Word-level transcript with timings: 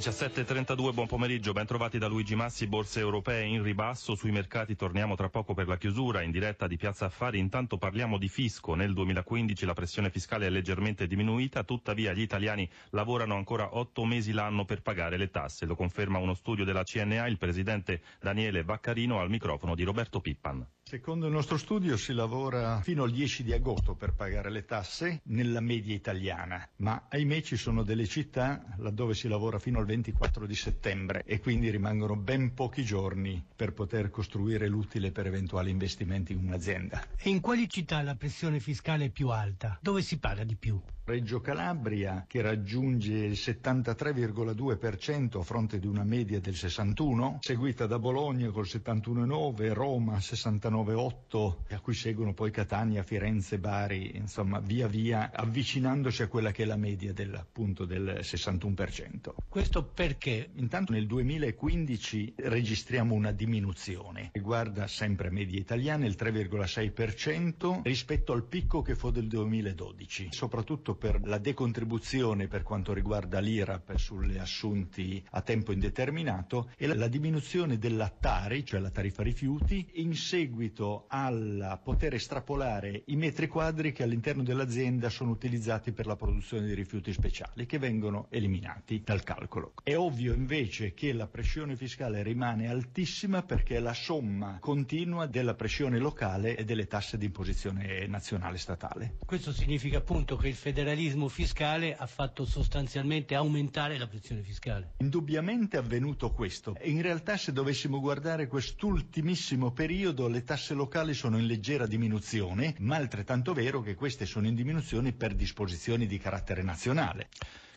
17.32, 0.00 0.94
buon 0.94 1.06
pomeriggio, 1.06 1.52
ben 1.52 1.66
trovati 1.66 1.98
da 1.98 2.06
Luigi 2.06 2.34
Massi, 2.34 2.66
borse 2.66 3.00
europee 3.00 3.44
in 3.44 3.62
ribasso, 3.62 4.14
sui 4.14 4.30
mercati 4.30 4.74
torniamo 4.74 5.14
tra 5.14 5.28
poco 5.28 5.52
per 5.52 5.68
la 5.68 5.76
chiusura, 5.76 6.22
in 6.22 6.30
diretta 6.30 6.66
di 6.66 6.78
Piazza 6.78 7.04
Affari, 7.04 7.38
intanto 7.38 7.76
parliamo 7.76 8.16
di 8.16 8.30
fisco, 8.30 8.72
nel 8.74 8.94
2015 8.94 9.66
la 9.66 9.74
pressione 9.74 10.08
fiscale 10.08 10.46
è 10.46 10.48
leggermente 10.48 11.06
diminuita, 11.06 11.64
tuttavia 11.64 12.14
gli 12.14 12.22
italiani 12.22 12.66
lavorano 12.92 13.36
ancora 13.36 13.76
otto 13.76 14.06
mesi 14.06 14.32
l'anno 14.32 14.64
per 14.64 14.80
pagare 14.80 15.18
le 15.18 15.28
tasse, 15.28 15.66
lo 15.66 15.76
conferma 15.76 16.16
uno 16.16 16.32
studio 16.32 16.64
della 16.64 16.82
CNA, 16.82 17.26
il 17.26 17.36
presidente 17.36 18.00
Daniele 18.22 18.64
Vaccarino 18.64 19.20
al 19.20 19.28
microfono 19.28 19.74
di 19.74 19.84
Roberto 19.84 20.22
Pippan. 20.22 20.66
Secondo 20.90 21.26
il 21.26 21.32
nostro 21.32 21.56
studio 21.56 21.96
si 21.96 22.12
lavora 22.12 22.80
fino 22.80 23.04
al 23.04 23.12
10 23.12 23.44
di 23.44 23.52
agosto 23.52 23.94
per 23.94 24.12
pagare 24.12 24.50
le 24.50 24.64
tasse 24.64 25.20
nella 25.26 25.60
media 25.60 25.94
italiana, 25.94 26.68
ma 26.78 27.06
ahimè 27.08 27.42
ci 27.42 27.54
sono 27.54 27.84
delle 27.84 28.08
città 28.08 28.74
laddove 28.78 29.14
si 29.14 29.28
lavora 29.28 29.60
fino 29.60 29.78
al 29.78 29.84
24 29.84 30.46
di 30.46 30.54
settembre 30.56 31.22
e 31.24 31.38
quindi 31.38 31.70
rimangono 31.70 32.16
ben 32.16 32.54
pochi 32.54 32.82
giorni 32.84 33.40
per 33.54 33.72
poter 33.72 34.10
costruire 34.10 34.66
l'utile 34.66 35.12
per 35.12 35.28
eventuali 35.28 35.70
investimenti 35.70 36.32
in 36.32 36.40
un'azienda. 36.40 37.06
E 37.16 37.30
in 37.30 37.38
quali 37.38 37.68
città 37.68 38.02
la 38.02 38.16
pressione 38.16 38.58
fiscale 38.58 39.04
è 39.04 39.10
più 39.10 39.28
alta? 39.28 39.78
Dove 39.80 40.02
si 40.02 40.18
paga 40.18 40.42
di 40.42 40.56
più? 40.56 40.82
Reggio 41.10 41.40
Calabria 41.40 42.24
che 42.28 42.40
raggiunge 42.40 43.12
il 43.12 43.32
73,2% 43.32 45.40
a 45.40 45.42
fronte 45.42 45.80
di 45.80 45.88
una 45.88 46.04
media 46.04 46.38
del 46.38 46.54
61, 46.54 47.38
seguita 47.40 47.86
da 47.86 47.98
Bologna 47.98 48.48
col 48.50 48.66
71,9, 48.66 49.72
Roma 49.72 50.18
69,8, 50.18 51.74
a 51.74 51.80
cui 51.80 51.94
seguono 51.94 52.32
poi 52.32 52.52
Catania, 52.52 53.02
Firenze, 53.02 53.58
Bari, 53.58 54.16
insomma 54.16 54.60
via 54.60 54.86
via 54.86 55.32
avvicinandosi 55.34 56.22
a 56.22 56.28
quella 56.28 56.52
che 56.52 56.62
è 56.62 56.66
la 56.66 56.76
media 56.76 57.12
del, 57.12 57.34
appunto 57.34 57.86
del 57.86 58.20
61%. 58.20 59.34
Questo 59.48 59.82
perché? 59.82 60.50
Intanto 60.54 60.92
nel 60.92 61.08
2015 61.08 62.34
registriamo 62.36 63.16
una 63.16 63.32
diminuzione, 63.32 64.30
riguarda 64.32 64.86
sempre 64.86 65.30
medie 65.30 65.58
italiane 65.58 66.06
il 66.06 66.14
3,6% 66.16 67.80
rispetto 67.82 68.32
al 68.32 68.44
picco 68.44 68.82
che 68.82 68.94
fu 68.94 69.10
del 69.10 69.26
2012, 69.26 70.28
soprattutto 70.30 70.98
per 71.00 71.26
la 71.26 71.38
decontribuzione 71.38 72.46
per 72.46 72.62
quanto 72.62 72.92
riguarda 72.92 73.40
l'IRAP 73.40 73.96
sugli 73.96 74.36
assunti 74.36 75.24
a 75.30 75.40
tempo 75.40 75.72
indeterminato 75.72 76.70
e 76.76 76.86
la 76.86 77.08
diminuzione 77.08 77.78
della 77.78 78.10
Tari, 78.10 78.66
cioè 78.66 78.80
la 78.80 78.90
tariffa 78.90 79.22
rifiuti, 79.22 79.92
in 79.94 80.14
seguito 80.14 81.06
al 81.08 81.80
poter 81.82 82.12
estrapolare 82.14 83.04
i 83.06 83.16
metri 83.16 83.46
quadri 83.48 83.92
che 83.92 84.02
all'interno 84.02 84.42
dell'azienda 84.42 85.08
sono 85.08 85.30
utilizzati 85.30 85.92
per 85.92 86.04
la 86.04 86.16
produzione 86.16 86.66
di 86.66 86.74
rifiuti 86.74 87.14
speciali 87.14 87.64
che 87.64 87.78
vengono 87.78 88.26
eliminati 88.28 89.00
dal 89.02 89.22
calcolo. 89.22 89.72
È 89.82 89.96
ovvio 89.96 90.34
invece 90.34 90.92
che 90.92 91.14
la 91.14 91.28
pressione 91.28 91.76
fiscale 91.76 92.22
rimane 92.22 92.68
altissima 92.68 93.42
perché 93.42 93.76
è 93.76 93.80
la 93.80 93.94
somma 93.94 94.58
continua 94.60 95.24
della 95.24 95.54
pressione 95.54 95.98
locale 95.98 96.58
e 96.58 96.64
delle 96.64 96.86
tasse 96.86 97.16
di 97.16 97.24
imposizione 97.24 98.06
nazionale 98.06 98.58
statale. 98.58 99.16
Questo 99.24 99.50
significa 99.50 99.96
appunto 99.96 100.36
che 100.36 100.48
il 100.48 100.54
federalismo 100.54 100.88
federalismo 100.90 101.28
fiscale 101.28 101.94
ha 101.94 102.06
fatto 102.06 102.44
sostanzialmente 102.44 103.36
aumentare 103.36 103.96
la 103.96 104.08
pressione 104.08 104.42
fiscale. 104.42 104.94
Indubbiamente 104.98 105.76
è 105.76 105.80
avvenuto 105.80 106.32
questo. 106.32 106.76
In 106.82 107.00
realtà 107.00 107.36
se 107.36 107.52
dovessimo 107.52 108.00
guardare 108.00 108.48
quest'ultimissimo 108.48 109.70
periodo 109.70 110.26
le 110.26 110.42
tasse 110.42 110.74
locali 110.74 111.14
sono 111.14 111.38
in 111.38 111.46
leggera 111.46 111.86
diminuzione, 111.86 112.74
ma 112.80 112.96
altrettanto 112.96 113.52
vero 113.52 113.82
che 113.82 113.94
queste 113.94 114.26
sono 114.26 114.48
in 114.48 114.56
diminuzione 114.56 115.12
per 115.12 115.34
disposizioni 115.34 116.06
di 116.08 116.18
carattere 116.18 116.62
nazionale. 116.62 117.28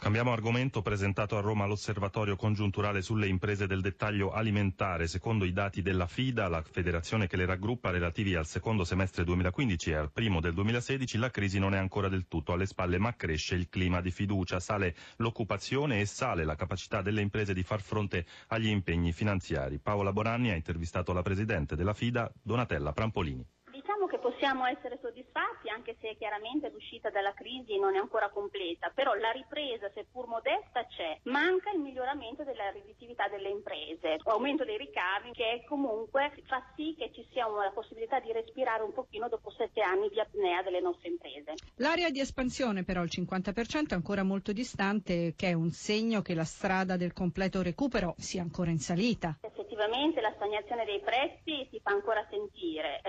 Cambiamo 0.00 0.32
argomento 0.32 0.80
presentato 0.80 1.36
a 1.36 1.42
Roma 1.42 1.66
l'osservatorio 1.66 2.34
congiunturale 2.34 3.02
sulle 3.02 3.26
imprese 3.26 3.66
del 3.66 3.82
dettaglio 3.82 4.32
alimentare. 4.32 5.06
Secondo 5.06 5.44
i 5.44 5.52
dati 5.52 5.82
della 5.82 6.06
FIDA, 6.06 6.48
la 6.48 6.62
federazione 6.62 7.26
che 7.26 7.36
le 7.36 7.44
raggruppa 7.44 7.90
relativi 7.90 8.34
al 8.34 8.46
secondo 8.46 8.84
semestre 8.84 9.24
2015 9.24 9.90
e 9.90 9.94
al 9.94 10.10
primo 10.10 10.40
del 10.40 10.54
2016, 10.54 11.18
la 11.18 11.30
crisi 11.30 11.58
non 11.58 11.74
è 11.74 11.76
ancora 11.76 12.08
del 12.08 12.28
tutto 12.28 12.54
alle 12.54 12.64
spalle, 12.64 12.96
ma 12.96 13.14
cresce 13.14 13.56
il 13.56 13.68
clima 13.68 14.00
di 14.00 14.10
fiducia, 14.10 14.58
sale 14.58 14.96
l'occupazione 15.16 16.00
e 16.00 16.06
sale 16.06 16.44
la 16.44 16.56
capacità 16.56 17.02
delle 17.02 17.20
imprese 17.20 17.52
di 17.52 17.62
far 17.62 17.82
fronte 17.82 18.24
agli 18.46 18.68
impegni 18.68 19.12
finanziari. 19.12 19.80
Paola 19.80 20.14
Bonanni 20.14 20.48
ha 20.48 20.56
intervistato 20.56 21.12
la 21.12 21.20
presidente 21.20 21.76
della 21.76 21.92
FIDA, 21.92 22.32
Donatella 22.42 22.94
Prampolini 22.94 23.46
possiamo 24.18 24.66
essere 24.66 24.98
soddisfatti 25.00 25.68
anche 25.68 25.96
se 26.00 26.16
chiaramente 26.16 26.70
l'uscita 26.70 27.10
dalla 27.10 27.32
crisi 27.32 27.78
non 27.78 27.94
è 27.94 27.98
ancora 27.98 28.28
completa, 28.30 28.90
però 28.94 29.14
la 29.14 29.30
ripresa 29.30 29.90
seppur 29.94 30.26
modesta 30.26 30.84
c'è, 30.86 31.18
manca 31.24 31.70
il 31.70 31.80
miglioramento 31.80 32.44
della 32.44 32.70
redditività 32.70 33.28
delle 33.28 33.48
imprese, 33.48 34.18
aumento 34.24 34.64
dei 34.64 34.78
ricavi 34.78 35.32
che 35.32 35.64
comunque 35.68 36.32
fa 36.46 36.62
sì 36.74 36.94
che 36.96 37.10
ci 37.12 37.26
sia 37.32 37.46
la 37.48 37.70
possibilità 37.72 38.20
di 38.20 38.32
respirare 38.32 38.82
un 38.82 38.92
pochino 38.92 39.28
dopo 39.28 39.50
sette 39.50 39.80
anni 39.80 40.08
di 40.08 40.20
apnea 40.20 40.62
delle 40.62 40.80
nostre 40.80 41.08
imprese. 41.08 41.54
L'area 41.76 42.10
di 42.10 42.20
espansione 42.20 42.84
però 42.84 43.02
il 43.02 43.10
50% 43.12 43.90
è 43.90 43.94
ancora 43.94 44.22
molto 44.22 44.52
distante, 44.52 45.34
che 45.36 45.48
è 45.48 45.52
un 45.52 45.70
segno 45.70 46.22
che 46.22 46.34
la 46.34 46.44
strada 46.44 46.96
del 46.96 47.12
completo 47.12 47.62
recupero 47.62 48.14
sia 48.18 48.42
ancora 48.42 48.70
in 48.70 48.78
salita. 48.78 49.38
Effettivamente 49.42 50.20
la 50.20 50.32
stagnazione 50.36 50.84
dei 50.84 51.00
prezzi 51.00 51.66
si 51.70 51.80
fa 51.82 51.92
ancora 51.92 52.26
sentire. 52.30 53.00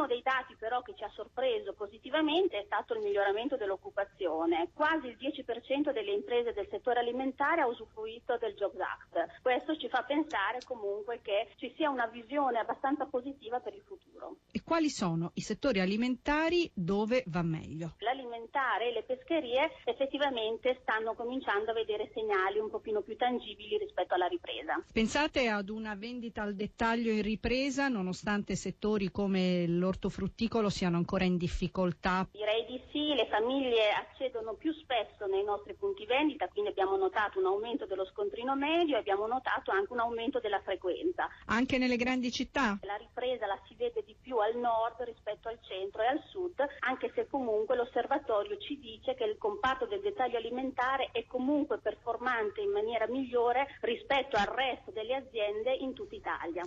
Uno 0.00 0.08
dei 0.08 0.22
dati 0.22 0.56
però 0.56 0.80
che 0.80 0.94
ci 0.96 1.04
ha 1.04 1.10
sorpreso 1.10 1.74
positivamente 1.74 2.58
è 2.58 2.62
stato 2.64 2.94
il 2.94 3.00
miglioramento 3.00 3.58
dell'occupazione. 3.58 4.70
Quasi 4.72 5.08
il 5.08 5.18
10% 5.20 5.92
delle 5.92 6.12
imprese 6.12 6.54
del 6.54 6.66
settore 6.70 7.00
alimentare 7.00 7.60
ha 7.60 7.66
usufruito 7.66 8.38
del 8.38 8.54
Jobs 8.54 8.80
Act. 8.80 9.42
Questo 9.42 9.76
ci 9.76 9.90
fa 9.90 10.02
pensare 10.04 10.60
comunque 10.64 11.20
che 11.20 11.50
ci 11.56 11.70
sia 11.76 11.90
una 11.90 12.06
visione 12.06 12.60
abbastanza 12.60 13.04
positiva 13.04 13.60
per 13.60 13.74
il 13.74 13.82
futuro. 13.82 14.36
E 14.50 14.62
quali 14.64 14.88
sono 14.88 15.32
i 15.34 15.42
settori 15.42 15.80
alimentari 15.80 16.70
dove 16.72 17.22
va 17.26 17.42
meglio? 17.42 17.96
L'alimentare 17.98 18.88
e 18.88 18.92
le 18.92 19.02
pescherie 19.02 19.70
effettivamente 19.84 20.78
stanno 20.80 21.12
cominciando 21.12 21.72
a 21.72 21.74
vedere 21.74 22.10
segnali 22.14 22.58
un 22.58 22.70
pochino 22.70 23.02
più 23.02 23.18
tangibili 23.18 23.76
rispetto 23.76 24.14
alla 24.14 24.28
ripresa. 24.28 24.82
Pensate 24.90 25.48
ad 25.48 25.68
una 25.68 25.94
vendita 25.94 26.40
al 26.40 26.54
dettaglio 26.54 27.12
in 27.12 27.20
ripresa 27.20 27.88
nonostante 27.88 28.56
settori 28.56 29.10
come 29.10 29.66
l'ortofrutticolo 29.90 30.68
siano 30.68 30.96
ancora 30.96 31.24
in 31.24 31.36
difficoltà? 31.36 32.26
Direi 32.30 32.64
di 32.66 32.80
sì, 32.92 33.14
le 33.14 33.26
famiglie 33.26 33.90
accedono 33.90 34.54
più 34.54 34.72
spesso 34.72 35.26
nei 35.26 35.42
nostri 35.42 35.74
punti 35.74 36.06
vendita, 36.06 36.46
quindi 36.48 36.70
abbiamo 36.70 36.96
notato 36.96 37.40
un 37.40 37.46
aumento 37.46 37.86
dello 37.86 38.06
scontrino 38.06 38.54
medio 38.54 38.94
e 38.94 39.00
abbiamo 39.00 39.26
notato 39.26 39.72
anche 39.72 39.92
un 39.92 39.98
aumento 39.98 40.38
della 40.38 40.60
frequenza. 40.60 41.28
Anche 41.46 41.78
nelle 41.78 41.96
grandi 41.96 42.30
città? 42.30 42.78
La 42.82 42.94
ripresa 42.94 43.46
la 43.46 43.58
si 43.66 43.74
vede 43.74 44.04
di 44.06 44.14
più 44.20 44.38
al 44.38 44.56
nord 44.56 45.02
rispetto 45.02 45.48
al 45.48 45.58
centro 45.62 46.02
e 46.02 46.06
al 46.06 46.22
sud, 46.30 46.64
anche 46.80 47.10
se 47.14 47.26
comunque 47.28 47.74
l'osservatorio 47.74 48.58
ci 48.58 48.78
dice 48.78 49.14
che 49.14 49.24
il 49.24 49.38
comparto 49.38 49.86
del 49.86 50.00
dettaglio 50.00 50.38
alimentare 50.38 51.08
è 51.10 51.26
comunque 51.26 51.78
performante 51.78 52.60
in 52.60 52.70
maniera 52.70 53.08
migliore 53.08 53.66
rispetto 53.80 54.36
al 54.36 54.46
resto 54.46 54.92
delle 54.92 55.16
aziende 55.16 55.74
in 55.74 55.94
tutta 55.94 56.14
Italia. 56.14 56.64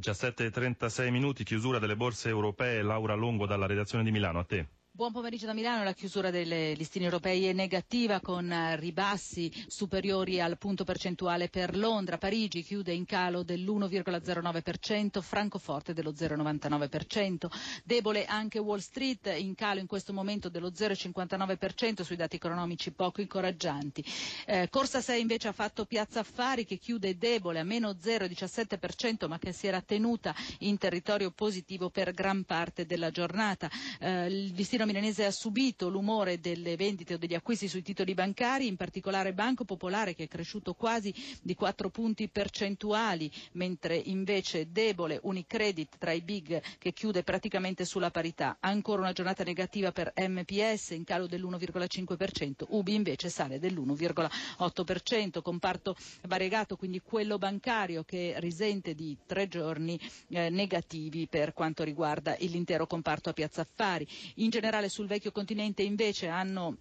17.36 0.00 1.10
minuti, 1.10 1.44
chiusura 1.44 1.78
delle 1.78 1.96
borse 1.96 2.28
europee. 2.28 2.82
Laura 2.82 3.14
Longo 3.14 3.46
dalla 3.46 3.66
redazione 3.66 4.02
di 4.04 4.10
Milano, 4.10 4.40
a 4.40 4.44
te. 4.44 4.68
Buon 4.96 5.10
pomeriggio 5.10 5.46
da 5.46 5.54
Milano, 5.54 5.82
la 5.82 5.92
chiusura 5.92 6.30
delle 6.30 6.72
listine 6.74 7.06
europee 7.06 7.50
è 7.50 7.52
negativa 7.52 8.20
con 8.20 8.54
ribassi 8.78 9.50
superiori 9.66 10.40
al 10.40 10.56
punto 10.56 10.84
percentuale 10.84 11.48
per 11.48 11.76
Londra, 11.76 12.16
Parigi 12.16 12.62
chiude 12.62 12.92
in 12.92 13.04
calo 13.04 13.42
dell'1,09%, 13.42 15.20
Francoforte 15.20 15.94
dello 15.94 16.12
0,99%, 16.12 17.46
debole 17.82 18.24
anche 18.26 18.60
Wall 18.60 18.78
Street 18.78 19.34
in 19.36 19.56
calo 19.56 19.80
in 19.80 19.88
questo 19.88 20.12
momento 20.12 20.48
dello 20.48 20.68
0,59% 20.70 22.02
sui 22.02 22.14
dati 22.14 22.36
economici 22.36 22.92
poco 22.92 23.20
incoraggianti. 23.20 24.04
Eh, 24.46 24.68
Corsa 24.70 25.00
6 25.00 25.20
invece 25.20 25.48
ha 25.48 25.52
fatto 25.52 25.86
Piazza 25.86 26.20
Affari 26.20 26.64
che 26.64 26.76
chiude 26.76 27.18
debole 27.18 27.58
a 27.58 27.64
meno 27.64 27.90
0,17% 28.00 29.26
ma 29.26 29.40
che 29.40 29.50
si 29.50 29.66
era 29.66 29.80
tenuta 29.82 30.32
in 30.60 30.78
territorio 30.78 31.32
positivo 31.32 31.90
per 31.90 32.12
gran 32.12 32.44
parte 32.44 32.86
della 32.86 33.10
giornata. 33.10 33.68
Eh, 33.98 34.52
Ticino 34.84 35.00
milanese 35.00 35.24
ha 35.24 35.30
subito 35.30 35.88
l'umore 35.88 36.40
delle 36.40 36.76
vendite 36.76 37.14
o 37.14 37.16
degli 37.16 37.32
acquisti 37.34 37.68
sui 37.68 37.80
titoli 37.80 38.12
bancari, 38.12 38.66
in 38.66 38.76
particolare 38.76 39.32
Banco 39.32 39.64
Popolare 39.64 40.14
che 40.14 40.24
è 40.24 40.28
cresciuto 40.28 40.74
quasi 40.74 41.14
di 41.40 41.54
4 41.54 41.88
punti 41.88 42.28
percentuali, 42.28 43.30
mentre 43.52 43.96
invece 43.96 44.70
debole 44.70 45.18
Unicredit 45.22 45.96
tra 45.98 46.12
i 46.12 46.20
big 46.20 46.60
che 46.76 46.92
chiude 46.92 47.22
praticamente 47.22 47.86
sulla 47.86 48.10
parità. 48.10 48.58
Ancora 48.60 49.00
una 49.00 49.12
giornata 49.12 49.42
negativa 49.42 49.90
per 49.90 50.12
MPS 50.16 50.90
in 50.90 51.04
calo 51.04 51.26
dell'1,5%, 51.26 52.64
Ubi 52.68 52.94
invece 52.94 53.30
sale 53.30 53.58
dell'1,8%, 53.58 55.40
comparto 55.40 55.96
variegato 56.28 56.76
quindi 56.76 57.00
quello 57.00 57.38
bancario 57.38 58.04
che 58.04 58.34
risente 58.36 58.94
di 58.94 59.16
tre 59.24 59.48
giorni 59.48 59.98
eh, 60.28 60.50
negativi 60.50 61.26
per 61.26 61.54
quanto 61.54 61.84
riguarda 61.84 62.36
l'intero 62.40 62.86
comparto 62.86 63.30
a 63.30 63.32
Piazza 63.32 63.62
Affari. 63.62 64.06
In 64.36 64.50
generale 64.50 64.72
sul 64.88 65.06
vecchio 65.06 65.30
continente 65.32 65.82
invece 65.82 66.26
hanno 66.28 66.76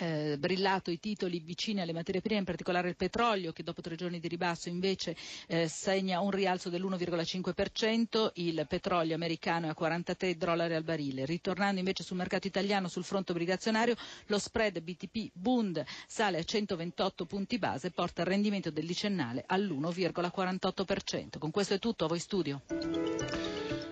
eh, 0.00 0.36
brillato 0.38 0.90
i 0.90 0.98
titoli 0.98 1.38
vicini 1.40 1.80
alle 1.80 1.92
materie 1.92 2.20
prime, 2.20 2.40
in 2.40 2.44
particolare 2.44 2.88
il 2.88 2.96
petrolio, 2.96 3.52
che 3.52 3.62
dopo 3.62 3.80
tre 3.80 3.96
giorni 3.96 4.18
di 4.18 4.28
ribasso 4.28 4.68
invece 4.68 5.16
eh, 5.46 5.68
segna 5.68 6.20
un 6.20 6.30
rialzo 6.30 6.68
dell'1,5%, 6.68 8.30
il 8.34 8.64
petrolio 8.68 9.14
americano 9.14 9.66
è 9.66 9.70
a 9.70 9.74
43 9.74 10.36
dollari 10.36 10.74
al 10.74 10.84
barile. 10.84 11.24
Ritornando 11.24 11.78
invece 11.78 12.02
sul 12.02 12.16
mercato 12.16 12.46
italiano, 12.46 12.88
sul 12.88 13.04
fronte 13.04 13.32
obbligazionario, 13.32 13.94
lo 14.26 14.38
spread 14.38 14.80
BTP 14.80 15.30
Bund 15.32 15.82
sale 16.06 16.38
a 16.38 16.42
128 16.42 17.24
punti 17.24 17.58
base 17.58 17.88
e 17.88 17.90
porta 17.90 18.22
il 18.22 18.28
rendimento 18.28 18.70
del 18.70 18.86
decennale 18.86 19.44
all'1,48%. 19.46 21.38
Con 21.38 21.50
questo 21.50 21.74
è 21.74 21.78
tutto, 21.78 22.04
a 22.04 22.08
voi 22.08 22.18
studio. 22.18 22.62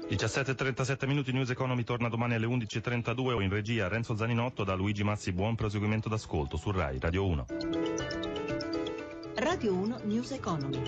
17.37 0.09 1.07
minuti, 1.07 1.33
News 1.33 1.51
Economy 1.51 1.83
torna 1.83 2.09
domani 2.09 2.35
alle 2.35 2.47
11.32 2.47 3.33
o 3.33 3.41
in 3.41 3.49
regia 3.49 3.89
Renzo 3.89 4.15
Zaninotto 4.15 4.63
da 4.63 4.75
Luigi 4.75 5.03
Massi, 5.03 5.33
buon 5.33 5.55
proseguimento 5.55 6.09
d'ascolto 6.09 6.57
su 6.57 6.71
RAI 6.71 6.99
Radio 7.01 7.27
1. 7.27 7.47
Radio 9.37 9.75
1 9.75 10.01
News 10.05 10.31
Economy. 10.33 10.83